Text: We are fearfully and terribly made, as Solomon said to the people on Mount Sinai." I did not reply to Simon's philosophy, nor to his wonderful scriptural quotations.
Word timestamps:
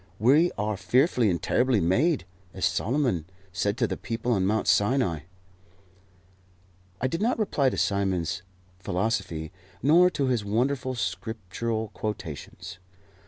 We 0.17 0.51
are 0.57 0.77
fearfully 0.77 1.29
and 1.29 1.39
terribly 1.39 1.79
made, 1.79 2.25
as 2.55 2.65
Solomon 2.65 3.25
said 3.53 3.77
to 3.77 3.85
the 3.85 3.95
people 3.97 4.31
on 4.31 4.47
Mount 4.47 4.65
Sinai." 4.67 5.19
I 6.99 7.05
did 7.05 7.21
not 7.21 7.37
reply 7.37 7.69
to 7.69 7.77
Simon's 7.77 8.41
philosophy, 8.79 9.51
nor 9.83 10.09
to 10.09 10.25
his 10.25 10.43
wonderful 10.43 10.95
scriptural 10.95 11.89
quotations. 11.89 12.79